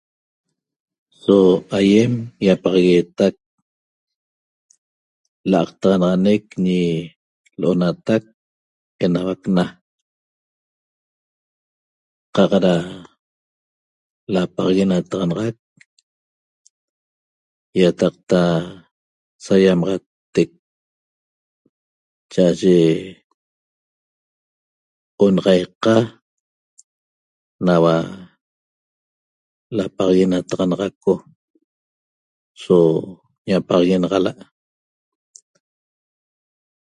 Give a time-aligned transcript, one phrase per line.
[1.21, 1.35] So
[1.77, 2.13] aýem
[2.45, 3.35] ýapaxagueetac
[5.51, 6.81] l'qtaxanaxanec ñi
[7.59, 8.23] L'onatac
[9.05, 9.65] Enauac Na
[12.35, 12.75] qaq da
[14.33, 15.57] lapaxaguenataxanaxac
[17.79, 18.39] ýataqta
[19.45, 20.49] saýamaxatec
[22.33, 22.77] cha'aye
[25.23, 25.95] onaxaiqa
[27.67, 27.95] naua
[29.77, 31.13] lapaxaguenataxanaxaco
[32.63, 32.77] so
[33.47, 34.33] ñapaxaguenaxala'